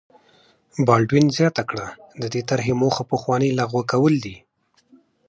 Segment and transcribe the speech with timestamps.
[0.85, 1.87] بالډوین زیاته کړه
[2.21, 4.35] د دې طرحې موخه پخوانۍ لغوه کول دي.